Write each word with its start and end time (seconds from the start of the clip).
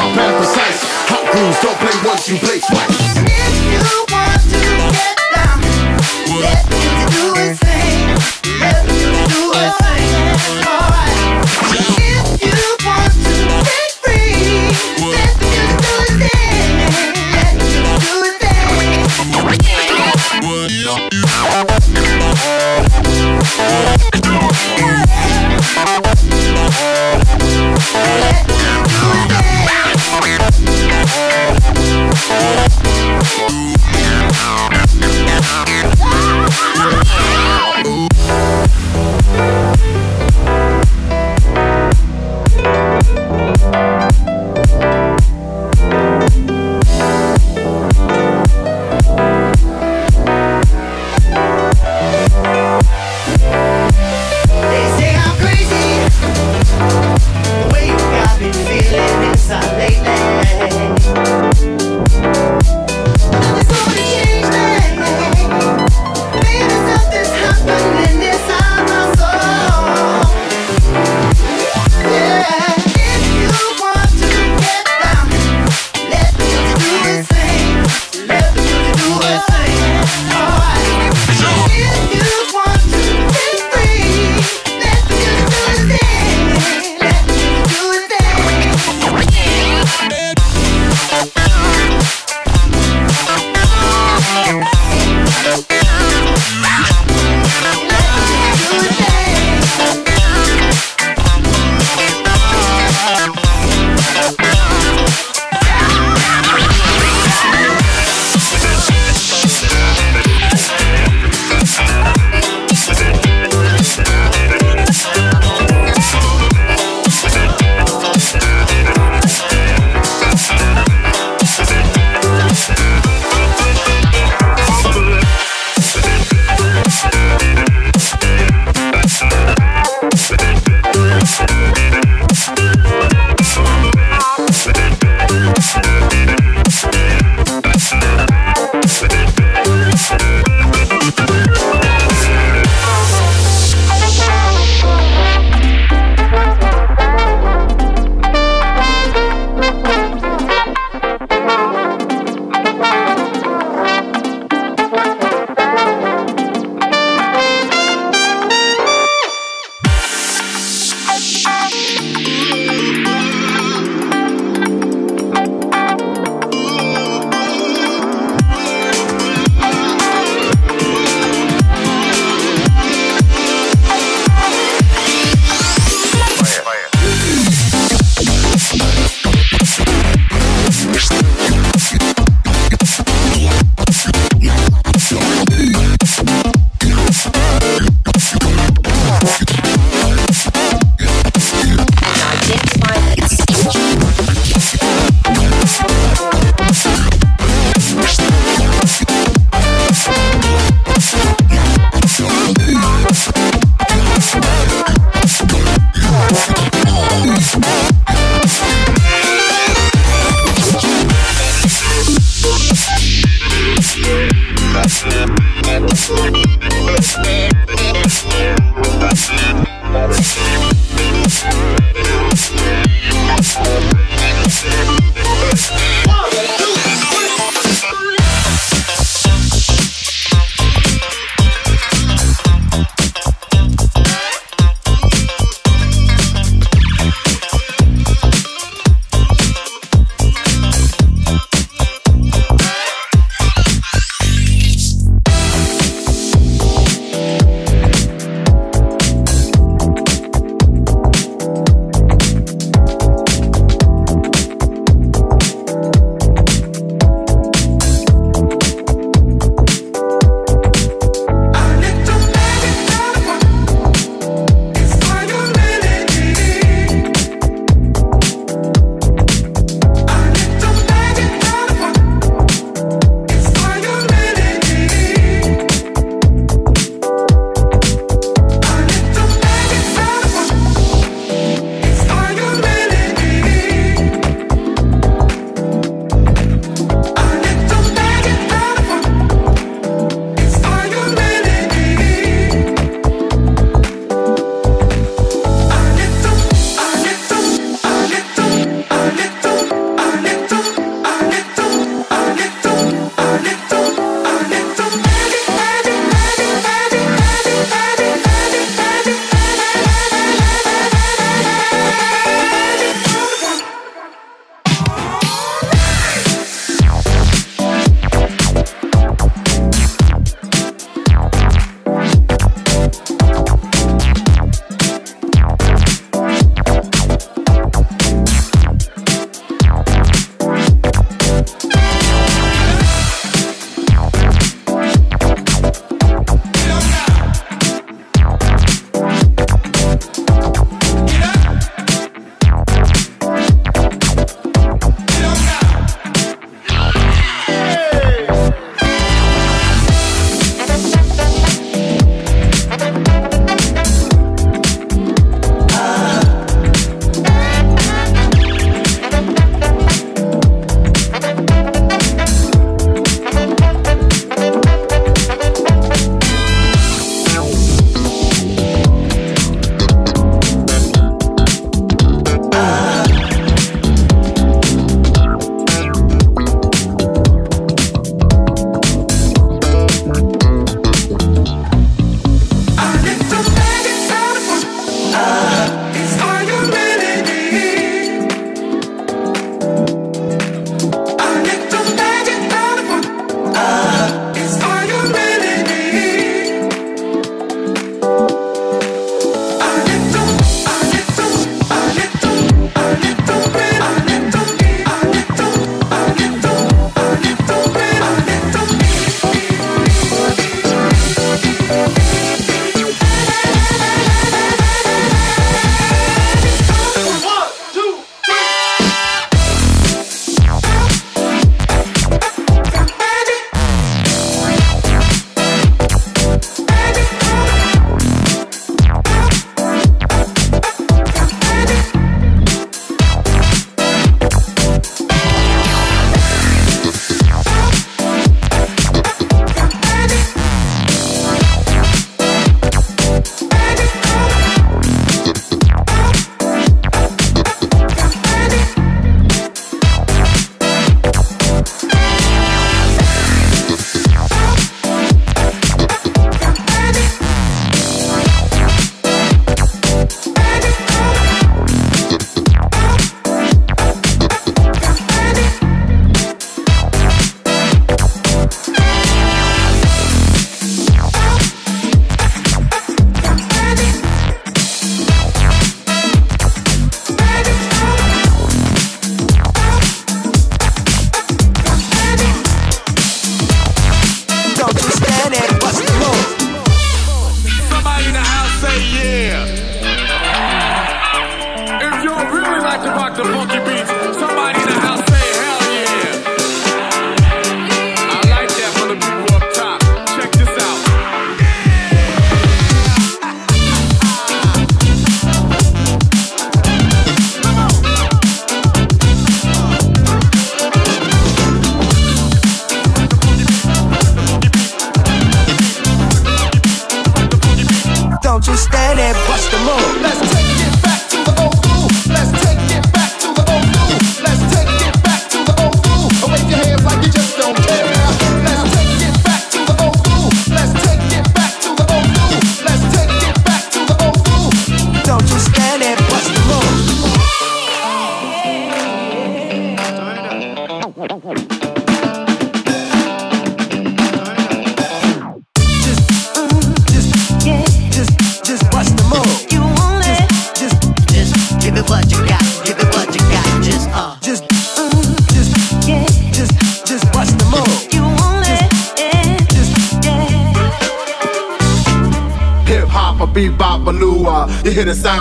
sharp 0.00 0.16
and 0.16 0.36
precise. 0.36 0.80
Hot 1.10 1.24
grooves 1.32 1.60
don't 1.60 1.78
play 1.78 2.08
once 2.08 2.28
you 2.28 2.38
play 2.38 2.60
twice. 2.60 2.89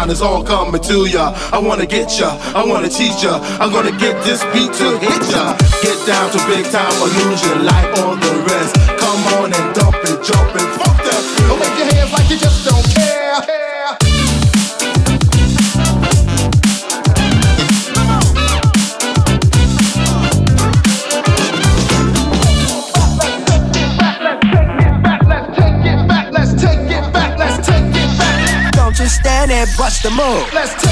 It's 0.09 0.21
is 0.21 0.23
all 0.23 0.43
coming 0.43 0.81
to 0.81 1.05
ya. 1.05 1.33
I 1.53 1.59
wanna 1.59 1.85
get 1.85 2.19
ya, 2.19 2.29
I 2.55 2.65
wanna 2.65 2.89
teach 2.89 3.21
ya. 3.21 3.37
I'm 3.61 3.71
gonna 3.71 3.91
get 3.91 4.15
this 4.23 4.43
beat 4.45 4.73
to 4.73 4.97
hit 4.97 5.21
ya. 5.29 5.55
Get 5.83 5.99
down 6.07 6.31
to 6.31 6.39
big 6.47 6.65
time 6.71 6.91
illusion. 6.97 7.49
your 7.49 7.59
life 7.63 7.99
on 8.01 8.19
the 8.19 8.33
rest. 8.49 8.73
Come 8.97 9.21
on 9.37 9.53
and 9.53 9.75
dump 9.75 9.95
it, 10.01 10.17
jump 10.23 10.55
it, 10.55 10.67
fuck 10.81 10.97
that. 11.05 11.58
head, 29.59 29.77
bust 29.77 30.03
the 30.03 30.09
move. 30.09 30.53
Let's 30.53 30.88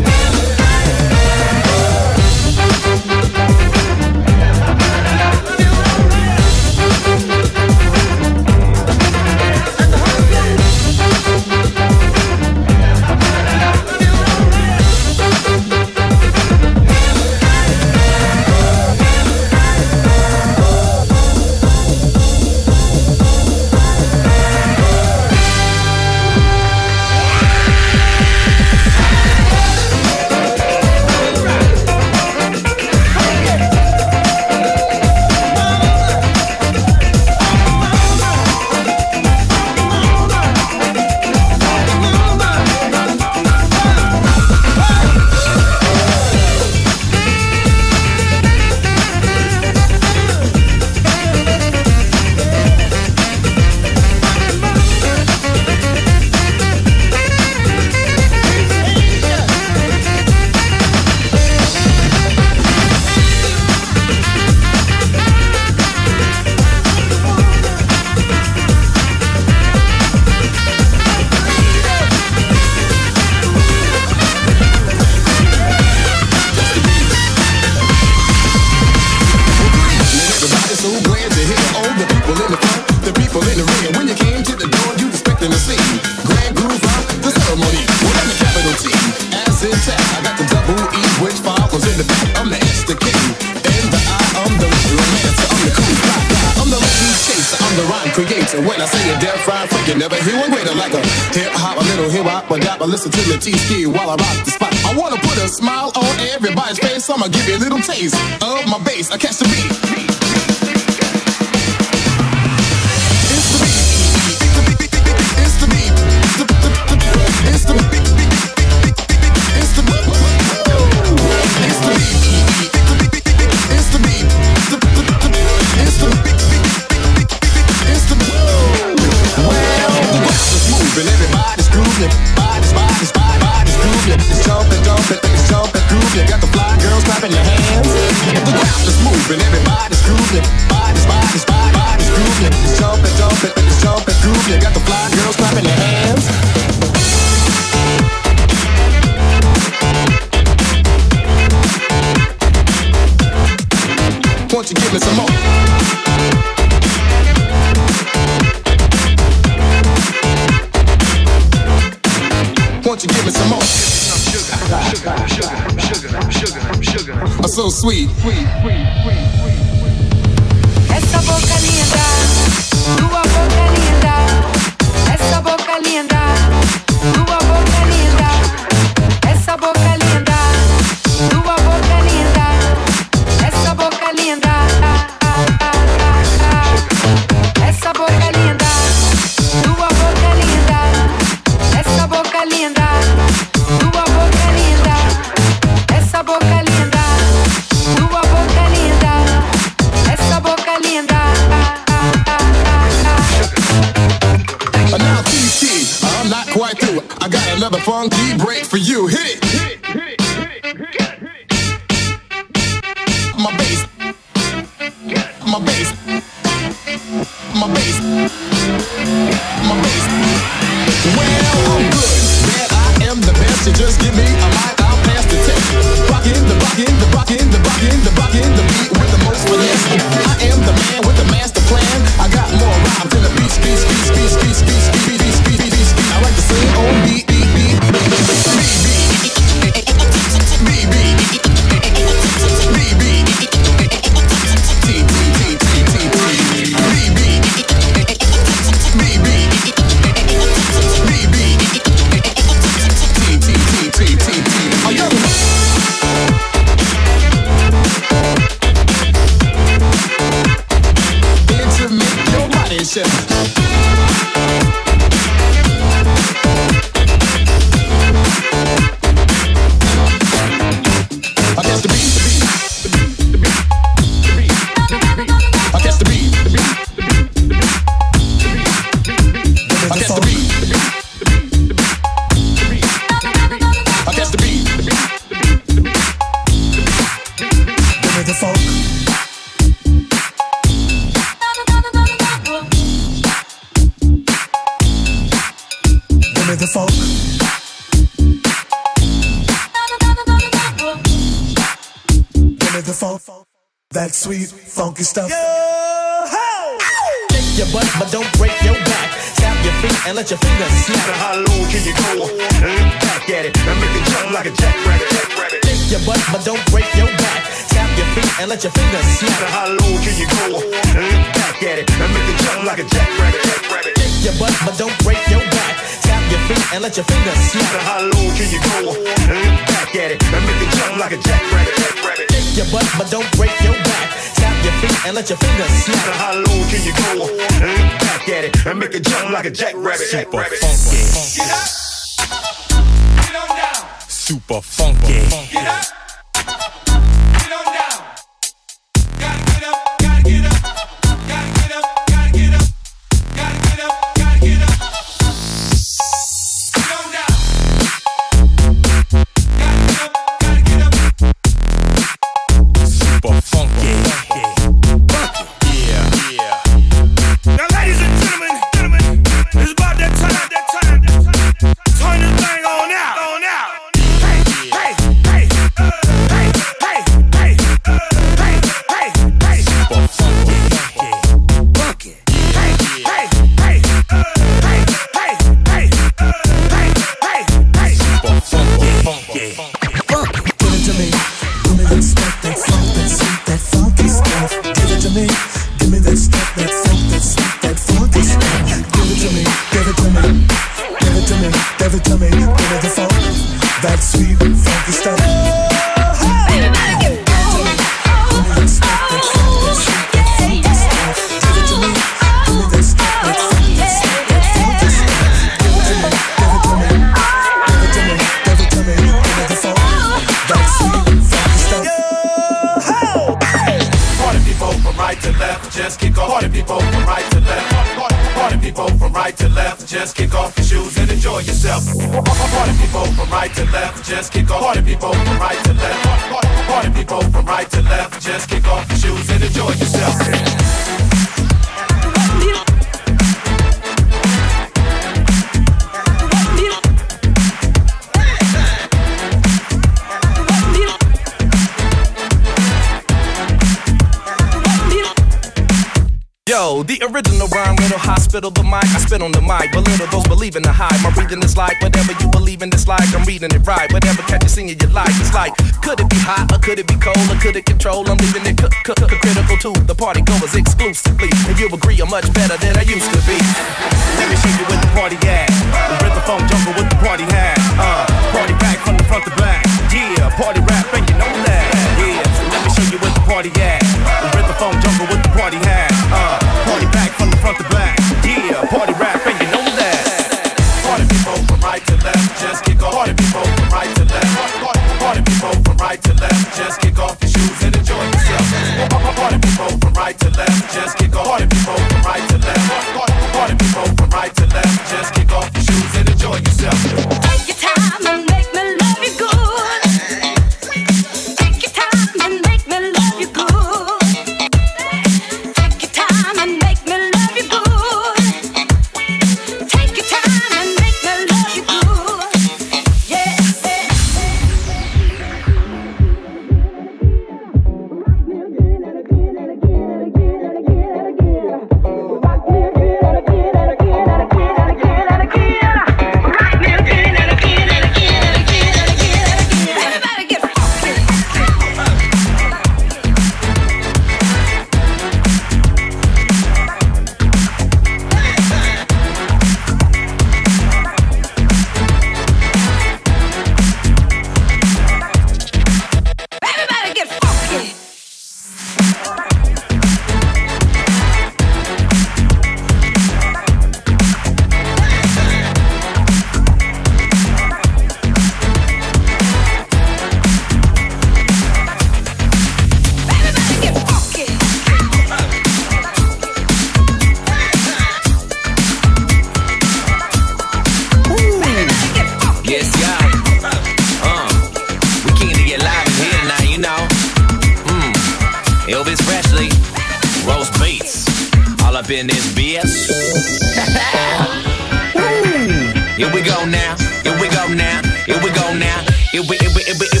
now. 599.13 599.21
Here 599.21 599.29
we, 599.29 599.37
here 599.37 599.49
we, 599.55 600.00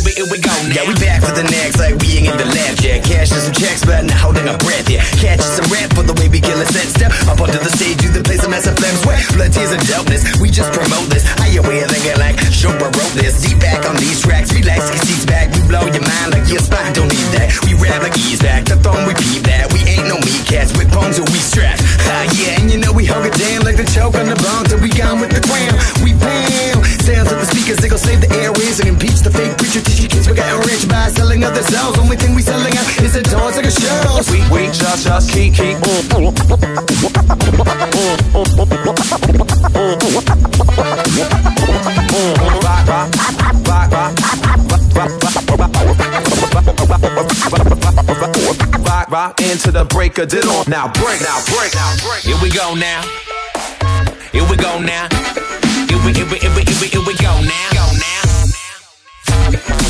Yeah, 0.71 0.87
we 0.87 0.95
back 1.03 1.19
for 1.19 1.35
the 1.35 1.43
next 1.51 1.83
like 1.83 1.99
we 1.99 2.23
ain't 2.23 2.31
in 2.31 2.37
the 2.39 2.47
lab 2.47 2.79
yet. 2.79 3.03
Cashing 3.03 3.43
some 3.43 3.51
checks, 3.51 3.83
but 3.83 4.07
not 4.07 4.15
holding 4.15 4.47
our 4.47 4.55
breath 4.55 4.87
yet. 4.87 5.03
Catching 5.19 5.51
some 5.59 5.67
rap 5.67 5.91
for 5.91 6.07
the 6.07 6.15
way 6.15 6.31
we 6.31 6.39
kill 6.39 6.55
a 6.63 6.67
set 6.71 6.87
step 6.87 7.11
up 7.27 7.43
onto 7.43 7.59
the 7.59 7.67
stage, 7.75 7.99
do 7.99 8.07
the 8.07 8.23
place 8.23 8.39
a 8.43 8.49
massive 8.49 8.79
flame 8.79 8.95
sweat. 9.03 9.19
Blood, 9.35 9.51
tears, 9.51 9.75
and 9.75 9.83
dopeness. 9.83 10.23
We 10.39 10.47
just 10.47 10.71
promote 10.71 11.11
this. 11.11 11.27
How 11.27 11.51
you 11.51 11.59
way 11.59 11.83
of 11.83 11.91
thinking 11.91 12.15
like, 12.23 12.39
sure, 12.55 12.71
I 12.71 12.87
wrote 12.87 13.15
this. 13.19 13.43
Deep 13.43 13.59
back 13.59 13.83
on 13.83 13.99
these 13.99 14.23
tracks, 14.23 14.55
relax, 14.55 14.87
get 14.87 15.03
seats 15.03 15.27
back. 15.27 15.51
We 15.51 15.59
blow 15.67 15.83
your 15.91 16.07
mind 16.07 16.39
like 16.39 16.47
your 16.47 16.63
spine 16.63 16.95
don't 16.95 17.11
need 17.11 17.29
that. 17.35 17.51
We 17.67 17.75
rap 17.75 17.99
like 17.99 18.15
ease 18.15 18.39
back, 18.39 18.63
the 18.63 18.79
throne 18.79 19.03
we 19.03 19.11
peep 19.19 19.43
that. 19.51 19.67
We 19.75 19.83
ain't 19.83 20.07
no 20.07 20.23
meat 20.23 20.47
cats 20.47 20.71
with 20.79 20.87
bones 20.87 21.19
or 21.19 21.27
we 21.35 21.39
strapped. 21.43 21.83
Ah, 22.07 22.23
yeah, 22.39 22.63
and 22.63 22.71
you 22.71 22.79
know 22.79 22.95
we 22.95 23.03
hug 23.03 23.27
it 23.27 23.35
down 23.35 23.67
like 23.67 23.75
the 23.75 23.87
choke 23.91 24.15
on 24.15 24.23
the 24.23 24.39
bone 24.39 24.63
till 24.71 24.79
we 24.79 24.87
gone 24.87 25.19
with 25.19 25.35
the 25.35 25.43
crown. 25.43 25.75
We 25.99 26.15
pound. 26.15 26.79
Sounds 27.03 27.27
of 27.27 27.43
the 27.43 27.47
speakers, 27.51 27.83
they 27.83 27.91
gon' 27.91 27.99
save 27.99 28.23
the 28.23 28.31
airways 28.39 28.79
and 28.79 28.87
impeach 28.87 29.19
the 29.19 29.35
fake 29.35 29.57
preacher. 29.59 29.83
Teach 29.83 29.99
you 29.99 30.07
kids 30.07 30.31
we 30.31 30.35
got 30.39 30.60
rich 30.65 30.87
by 30.87 31.09
selling 31.09 31.43
other 31.43 31.63
cells. 31.63 31.97
Only 31.97 32.17
thing 32.17 32.35
we 32.35 32.41
selling 32.41 32.75
out 32.77 32.87
is 33.01 33.13
the 33.13 33.21
doors 33.21 33.55
like 33.55 33.65
a 33.65 33.71
show. 33.71 34.21
We, 34.31 34.39
we 34.51 34.67
just, 34.67 35.05
just 35.05 35.31
keep, 35.31 35.53
keep. 35.53 35.77
Rock, 48.85 49.09
rock, 49.09 49.41
into 49.41 49.71
the 49.71 49.85
break 49.89 50.17
of 50.17 50.29
dawn. 50.29 50.65
Now 50.67 50.91
break, 50.91 51.21
now 51.21 51.39
break, 51.47 51.73
now 51.73 51.95
break. 52.03 52.23
Here 52.23 52.37
we 52.41 52.49
go 52.49 52.75
now. 52.75 53.01
Here 54.31 54.47
we 54.49 54.55
go 54.55 54.79
now. 54.79 55.07
Here 55.87 55.99
we, 56.05 56.13
here 56.13 56.25
we, 56.25 56.37
here 56.39 56.53
we, 56.55 56.63
here 56.63 56.77
we, 56.81 56.87
here 56.87 57.05
we 57.05 57.13
go 57.17 57.41
now. 57.41 57.69
Go 57.73 57.85
now. 57.97 59.80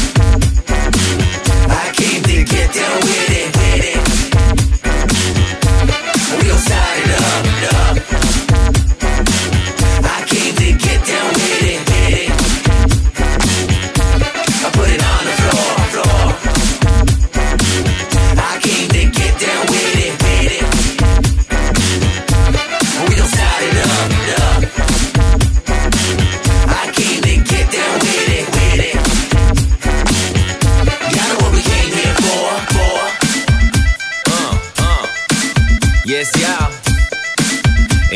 Get 2.43 2.73
down 2.73 2.99
with 3.01 3.29
it, 3.29 3.55
with 3.55 3.85
it. 3.85 4.01
We 6.41 6.49
gon' 6.49 6.57
start 6.57 6.90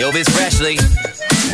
Elvis 0.05 0.29
Presley, 0.37 0.77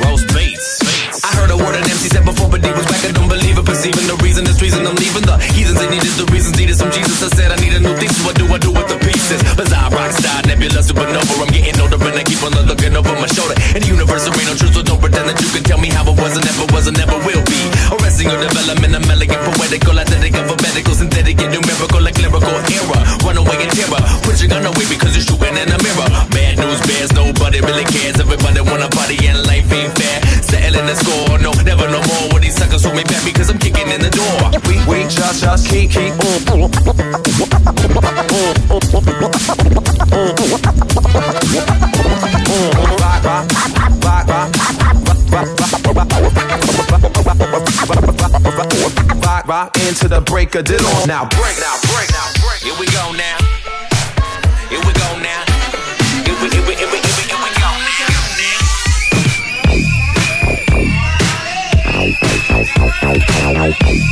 roast 0.04 0.28
beats. 0.36 0.84
I 1.24 1.32
heard 1.40 1.56
a 1.56 1.56
word 1.56 1.72
an 1.72 1.88
MC 1.88 2.12
said 2.12 2.28
before, 2.28 2.52
but 2.52 2.60
he 2.60 2.68
was 2.76 2.84
back. 2.92 3.00
I 3.08 3.16
don't 3.16 3.32
believe 3.32 3.56
it. 3.56 3.64
Perceiving 3.64 4.04
the 4.12 4.20
reason, 4.20 4.44
this 4.44 4.60
reason 4.60 4.84
I'm 4.84 5.00
leaving 5.00 5.24
the 5.24 5.40
heathens. 5.56 5.80
They 5.80 5.88
needed 5.88 6.12
the 6.20 6.28
reasons, 6.36 6.60
needed 6.60 6.76
some 6.76 6.92
Jesus. 6.92 7.24
I 7.24 7.32
said 7.32 7.56
I 7.56 7.58
need 7.64 7.72
a 7.72 7.80
new 7.80 7.96
thesis. 7.96 8.20
What 8.28 8.36
do 8.36 8.44
I 8.52 8.60
do 8.60 8.76
with 8.76 8.92
the 8.92 9.00
pieces? 9.08 9.40
Bizarre 9.56 9.88
rock 9.96 10.12
star, 10.12 10.44
nebula, 10.44 10.84
supernova. 10.84 11.32
I'm 11.40 11.48
getting 11.48 11.80
older 11.80 11.96
and 11.96 12.20
I 12.20 12.28
keep 12.28 12.44
on 12.44 12.52
looking 12.68 12.92
over 12.92 13.16
my 13.24 13.30
shoulder. 13.32 13.56
In 13.72 13.88
the 13.88 13.88
universe, 13.88 14.28
there 14.28 14.36
ain't 14.36 14.52
no 14.52 14.56
truth, 14.60 14.76
so 14.76 14.84
don't 14.84 15.00
pretend 15.00 15.32
that 15.32 15.40
you 15.40 15.48
can 15.56 15.64
tell 15.64 15.80
me 15.80 15.88
how 15.88 16.04
it 16.04 16.20
was 16.20 16.36
and 16.36 16.44
never 16.44 16.68
was 16.76 16.92
and 16.92 17.00
never 17.00 17.16
will 17.24 17.44
be. 17.48 17.62
Arresting 17.96 18.28
your 18.36 18.42
development, 18.44 19.00
I'm 19.00 19.08
elegant, 19.08 19.40
poetical, 19.48 19.96
athletic, 19.96 20.36
alphabetical, 20.36 20.92
synthetic, 21.00 21.40
and 21.40 21.56
numerical, 21.56 22.04
like 22.04 22.20
lyrical 22.20 22.52
error. 22.52 23.02
Run 23.24 23.40
away 23.40 23.64
in 23.64 23.72
terror, 23.72 24.04
put 24.28 24.44
your 24.44 24.52
gun 24.52 24.68
away 24.68 24.92
because 24.92 25.16
you're 25.16 25.24
shooting 25.24 25.56
in 25.56 25.72
a 25.72 25.80
mirror. 25.80 26.08
Bad 26.36 26.60
news 26.60 26.84
bears, 26.84 27.16
nobody 27.16 27.21
really 27.62 27.86
cares. 27.86 28.20
Everybody 28.20 28.62
wanna 28.62 28.90
party 28.90 29.18
and 29.28 29.46
life 29.46 29.72
nailing 30.72 30.88
the 30.88 30.96
score. 30.96 31.38
No, 31.40 31.52
never 31.64 31.88
no 31.90 32.02
more 32.04 32.34
with 32.34 32.44
these 32.44 32.56
suckers 32.56 32.84
hold 32.84 32.96
me 32.96 33.04
back 33.04 33.24
because 33.26 33.50
I'm 33.50 33.58
kicking 33.58 33.90
in 33.90 34.02
the 34.02 34.10
door. 34.10 34.52
We, 34.68 34.78
we 34.88 35.04
just, 35.10 35.44
just 35.44 35.68
keep, 35.68 35.92
keep 35.92 36.14
Rock, 43.02 43.24
rock, 43.24 43.48
rock, 44.04 44.28
rock, 44.28 44.48
rock, 49.24 49.48
rock 49.48 49.78
into 49.78 50.08
the 50.08 50.22
break 50.26 50.56
of 50.56 50.66
dawn. 50.66 51.08
Now 51.08 51.26
break, 51.26 51.58
now 51.60 51.76
break, 51.92 52.10
now 52.12 52.28
break. 52.42 52.62
Here 52.62 52.76
we 52.80 52.86
go 52.88 53.12
now. 53.14 53.41
Shake 63.54 64.12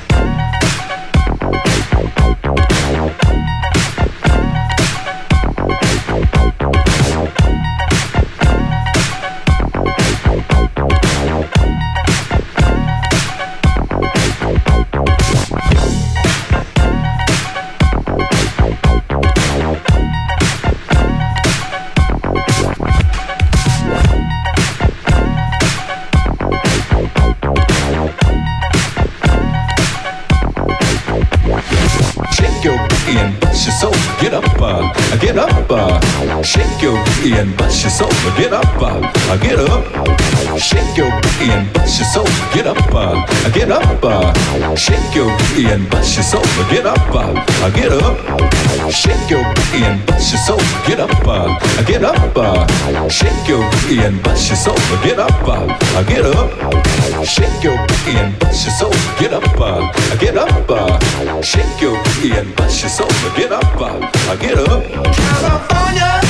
booty 45.61 45.73
and 45.73 45.89
bust 45.89 46.15
your 46.15 46.23
soul. 46.23 46.43
Get 46.69 46.85
up, 46.85 46.97
uh, 47.13 47.69
get 47.71 47.91
up. 47.91 48.91
Shake 48.91 49.29
your 49.29 49.43
booty 49.43 49.83
and 49.83 50.05
bust 50.05 50.33
your 50.33 50.41
soul. 50.41 50.59
Get 50.87 50.99
up, 50.99 51.11
uh, 51.27 51.83
get 51.83 52.03
up, 52.03 52.37
uh. 52.37 53.09
Shake 53.09 53.47
your 53.47 53.69
booty 53.71 53.99
and 53.99 54.21
bust 54.23 54.49
your 54.49 54.57
soul. 54.57 54.77
Get 55.03 55.19
up, 55.19 55.31
uh, 55.47 56.03
get 56.03 56.25
up. 56.25 57.25
Shake 57.25 57.63
your 57.63 57.77
booty 57.87 58.17
and 58.17 58.39
bust 58.39 58.65
your 58.65 58.73
soul. 58.73 58.93
Get 59.19 59.33
up, 59.33 59.43
uh, 59.59 60.17
get 60.17 60.37
up, 60.37 60.69
uh. 60.69 61.41
Shake 61.41 61.81
your 61.81 62.01
booty 62.03 62.31
and 62.33 62.55
bust 62.55 62.81
your 62.81 62.89
soul. 62.89 63.11
Get 63.35 63.51
up, 63.51 63.81
uh, 63.81 64.35
get 64.37 64.57
up. 64.57 64.83
California 65.13 66.21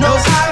knows 0.00 0.24
how 0.26 0.51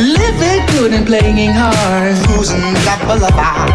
Living 0.00 0.64
good 0.68 0.92
and 0.94 1.06
playing 1.06 1.52
hard. 1.52 2.16
Cruising 2.24 2.72
la 2.86 2.96
lullaby. 3.06 3.68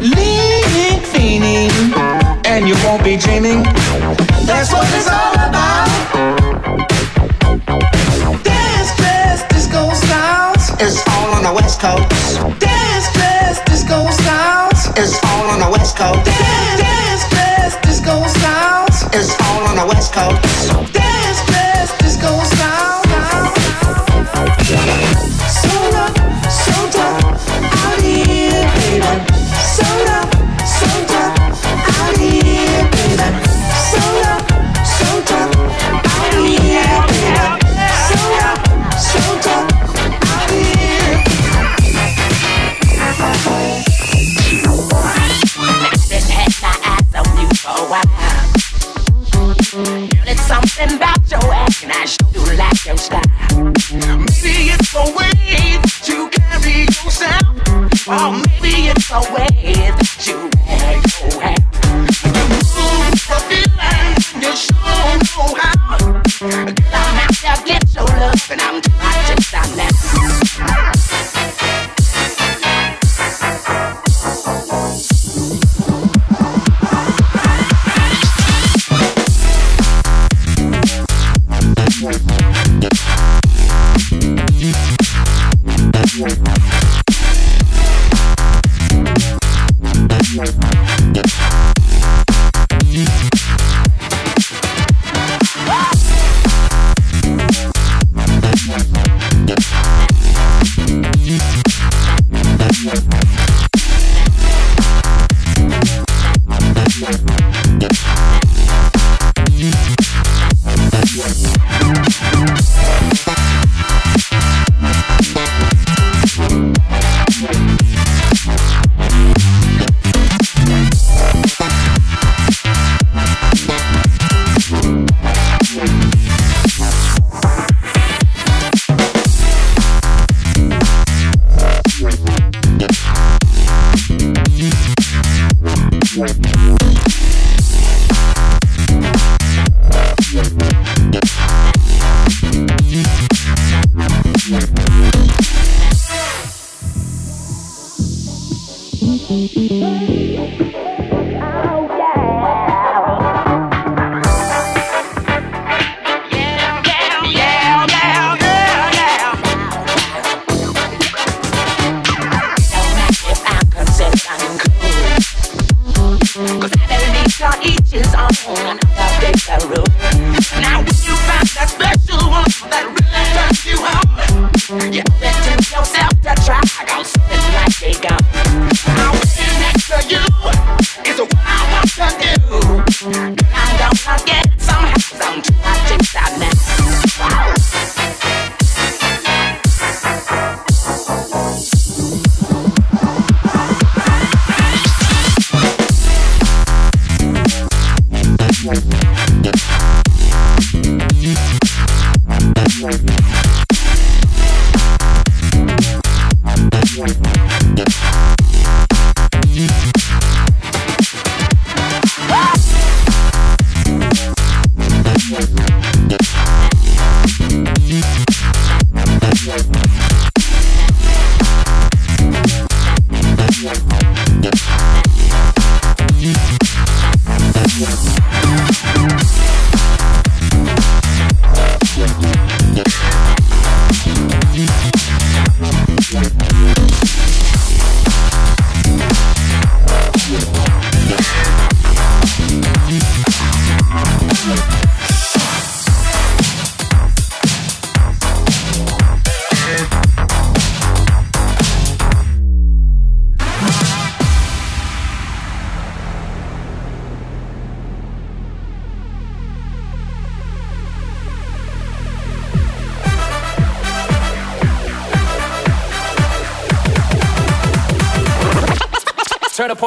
Leaning, 0.00 1.00
fiending, 1.00 2.19
and 2.50 2.66
you 2.66 2.74
won't 2.84 3.04
be 3.04 3.16
dreaming. 3.16 3.62
That's 4.42 4.72
what 4.72 4.86
it's 4.90 5.08
all 5.08 5.34
about. 5.34 5.86
Dance, 8.42 8.90
dress, 8.98 9.46
disco 9.48 9.94
styles. 9.94 10.70
It's 10.82 10.98
all 11.14 11.30
on 11.36 11.42
the 11.44 11.52
West 11.54 11.80
Coast. 11.80 12.10
Dance, 12.58 13.06
dress, 13.14 13.60
disco 13.64 14.10
styles. 14.10 14.80
It's 14.98 15.16
all 15.22 15.46
on 15.50 15.60
the 15.60 15.70
West 15.70 15.96
Coast. 15.96 16.24
Dance, 16.26 16.80
dance, 16.82 17.24
dress, 17.30 17.72
disco 17.82 18.26
styles. 18.26 18.96
It's 19.14 19.32
all 19.46 19.62
on 19.70 19.76
the 19.76 19.86
West 19.86 20.12
Coast. 20.12 20.42
Dance, 20.92 21.40
dress, 21.46 21.96
disco 21.98 22.42
styles. 22.52 22.79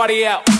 Party 0.03 0.25
out. 0.25 0.52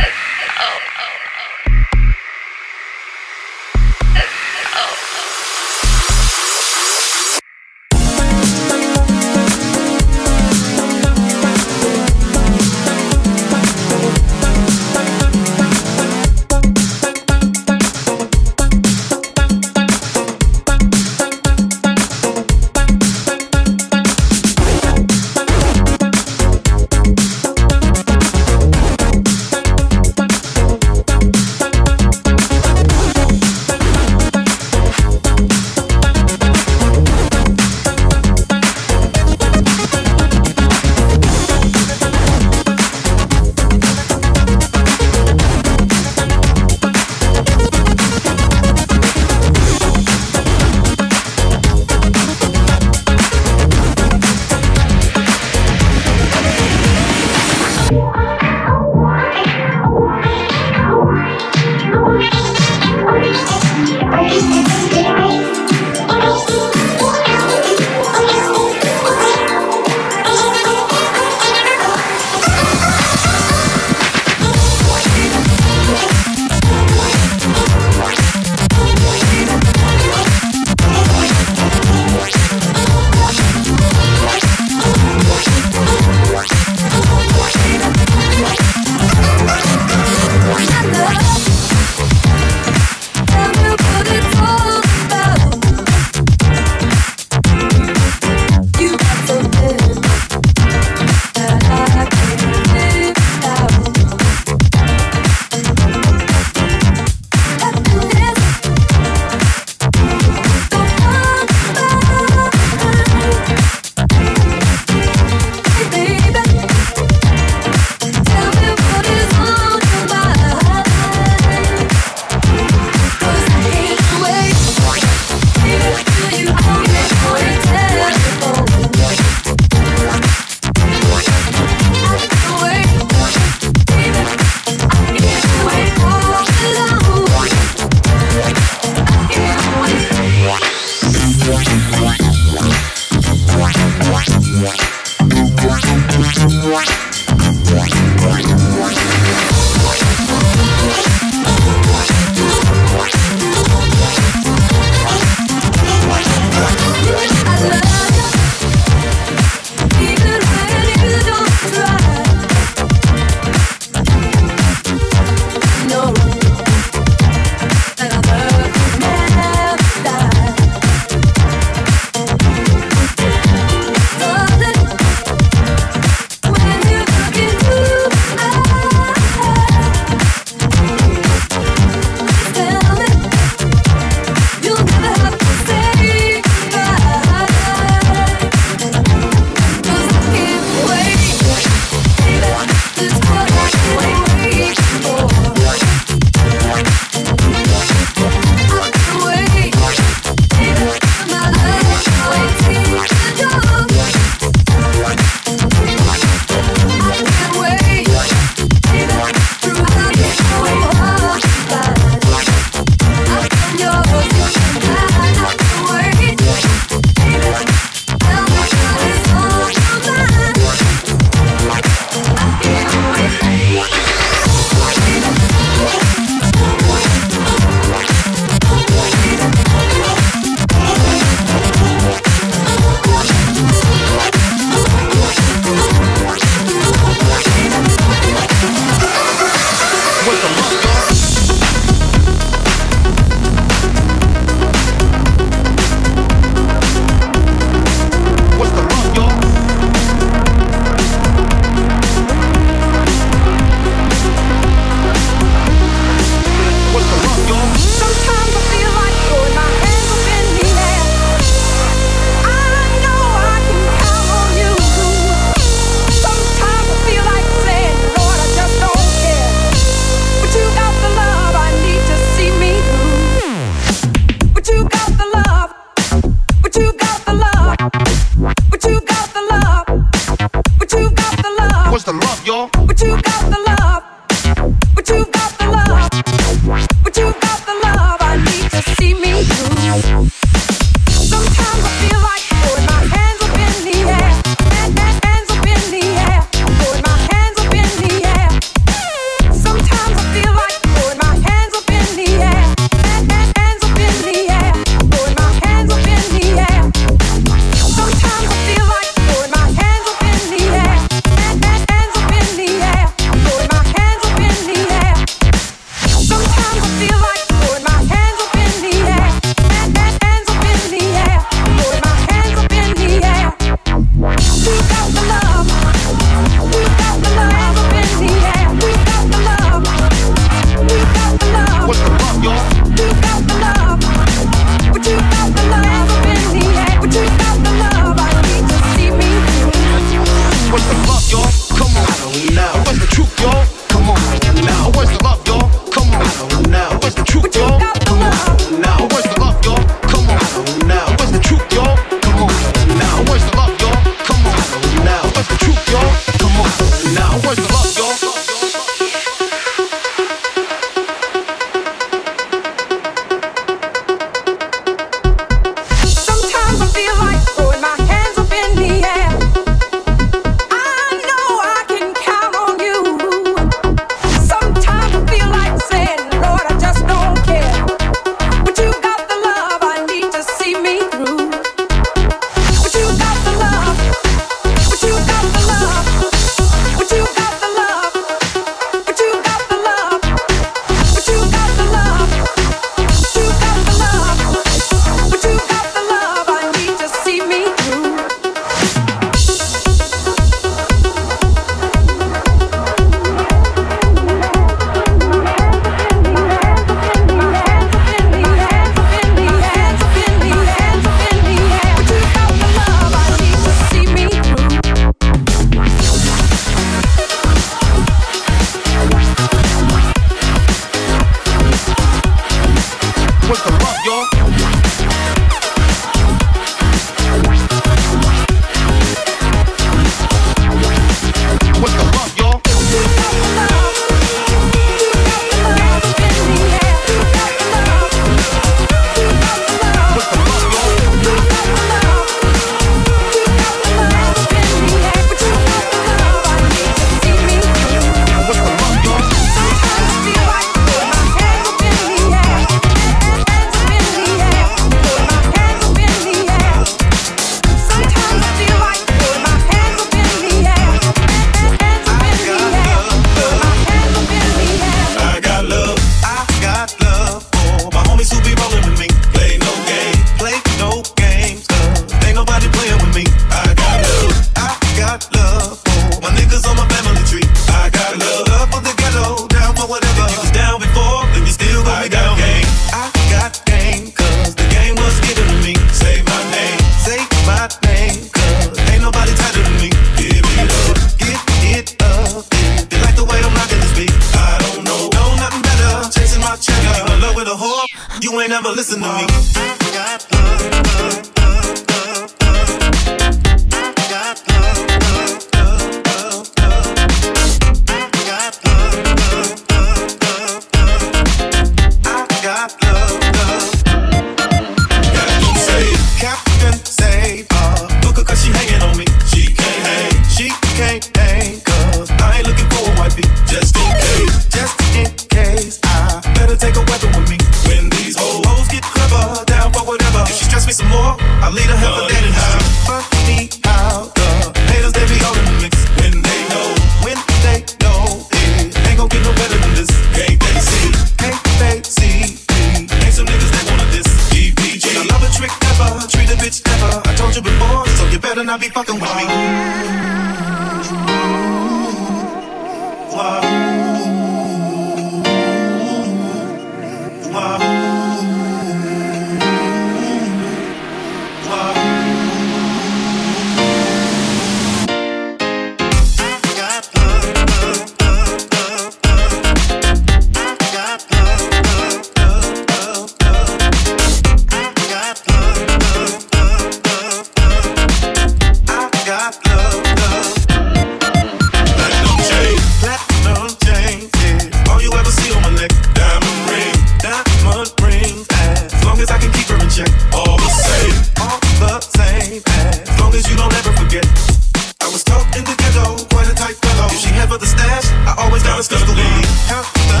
Lead. 599.61 600.00